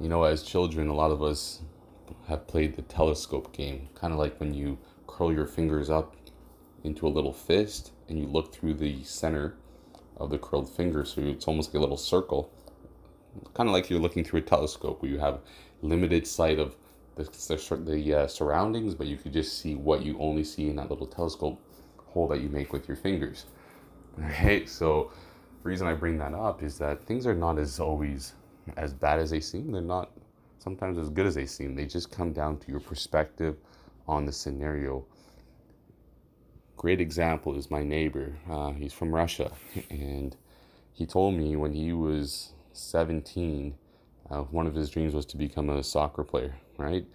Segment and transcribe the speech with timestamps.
[0.00, 1.62] You know, as children, a lot of us
[2.28, 4.78] have played the telescope game, kind of like when you
[5.08, 6.14] curl your fingers up
[6.84, 9.56] into a little fist and you look through the center
[10.16, 12.52] of the curled finger, so it's almost like a little circle.
[13.54, 15.40] Kind of like you're looking through a telescope where you have
[15.82, 16.76] limited sight of
[17.16, 20.76] the, the, the uh, surroundings, but you could just see what you only see in
[20.76, 21.60] that little telescope
[22.06, 23.46] hole that you make with your fingers.
[24.16, 24.68] Right?
[24.68, 25.12] So,
[25.62, 28.32] the reason I bring that up is that things are not as always
[28.76, 29.72] as bad as they seem.
[29.72, 30.10] They're not
[30.58, 31.74] sometimes as good as they seem.
[31.74, 33.56] They just come down to your perspective
[34.06, 35.04] on the scenario.
[36.76, 38.34] Great example is my neighbor.
[38.48, 39.50] Uh, he's from Russia,
[39.90, 40.36] and
[40.92, 43.74] he told me when he was 17,
[44.30, 47.06] uh, one of his dreams was to become a soccer player, right?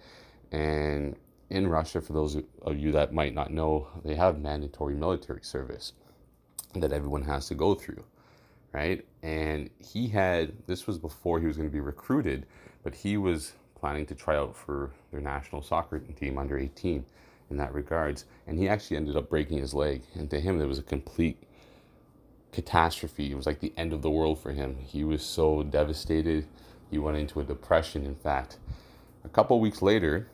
[0.52, 1.16] And
[1.50, 5.92] in Russia, for those of you that might not know, they have mandatory military service
[6.74, 8.04] that everyone has to go through,
[8.74, 9.06] right?
[9.22, 12.44] And he had, this was before he was going to be recruited,
[12.82, 17.04] but he was planning to try out for their national soccer team under 18
[17.50, 18.24] in that regards.
[18.46, 20.02] And he actually ended up breaking his leg.
[20.14, 21.42] And to him, it was a complete
[22.52, 23.30] catastrophe.
[23.30, 24.76] It was like the end of the world for him.
[24.76, 26.46] He was so devastated.
[26.90, 28.58] He went into a depression, in fact.
[29.24, 30.28] A couple weeks later,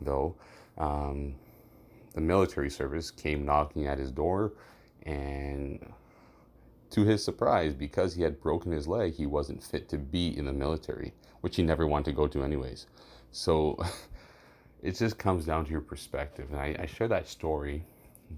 [0.00, 0.34] though,
[0.76, 1.34] um,
[2.14, 4.52] the military service came knocking at his door,
[5.04, 5.92] and
[6.90, 10.46] to his surprise, because he had broken his leg, he wasn't fit to be in
[10.46, 12.86] the military, which he never wanted to go to, anyways.
[13.32, 13.78] So
[14.82, 16.48] it just comes down to your perspective.
[16.50, 17.84] And I, I share that story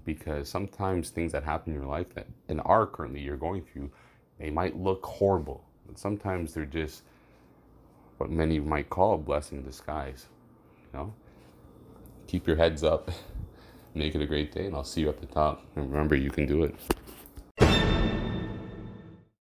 [0.05, 3.91] because sometimes things that happen in your life that and are currently you're going through,
[4.39, 5.63] they might look horrible.
[5.85, 7.03] But sometimes they're just
[8.17, 10.27] what many might call a blessing in disguise.
[10.91, 11.13] You know?
[12.27, 13.09] Keep your heads up,
[13.95, 15.65] make it a great day, and I'll see you at the top.
[15.75, 16.75] And remember, you can do it.